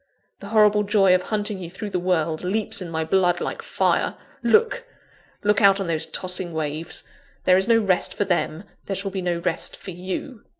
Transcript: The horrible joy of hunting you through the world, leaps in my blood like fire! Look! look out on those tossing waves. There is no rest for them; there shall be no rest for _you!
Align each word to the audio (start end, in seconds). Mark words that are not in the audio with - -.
The 0.39 0.47
horrible 0.47 0.81
joy 0.81 1.13
of 1.13 1.21
hunting 1.21 1.59
you 1.59 1.69
through 1.69 1.91
the 1.91 1.99
world, 1.99 2.43
leaps 2.43 2.81
in 2.81 2.89
my 2.89 3.03
blood 3.03 3.39
like 3.39 3.61
fire! 3.61 4.15
Look! 4.41 4.83
look 5.43 5.61
out 5.61 5.79
on 5.79 5.85
those 5.85 6.07
tossing 6.07 6.53
waves. 6.53 7.03
There 7.43 7.55
is 7.55 7.67
no 7.67 7.77
rest 7.77 8.15
for 8.15 8.25
them; 8.25 8.63
there 8.87 8.95
shall 8.95 9.11
be 9.11 9.21
no 9.21 9.37
rest 9.37 9.77
for 9.77 9.91
_you! 9.91 10.39